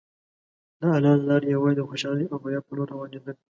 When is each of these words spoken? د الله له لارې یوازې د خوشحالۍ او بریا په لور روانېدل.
د 0.79 0.81
الله 0.87 1.11
له 1.19 1.23
لارې 1.29 1.47
یوازې 1.55 1.75
د 1.77 1.81
خوشحالۍ 1.89 2.25
او 2.29 2.37
بریا 2.43 2.61
په 2.65 2.71
لور 2.77 2.87
روانېدل. 2.93 3.35